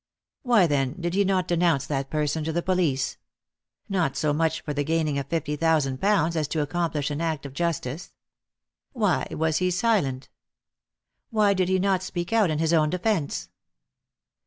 [0.41, 3.17] Why, then, did he not denounce that person to the police?
[3.87, 7.45] not so much for the gaining of fifty thousand pounds as to accomplish an act
[7.45, 8.11] of justice.
[8.93, 10.29] Why was he silent?
[11.29, 13.49] Why did he not speak out in his own defence?